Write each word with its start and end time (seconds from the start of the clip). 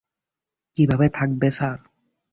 কিভাবে 0.77 1.05
থাকবে, 1.09 1.47
স্যার? 1.51 1.77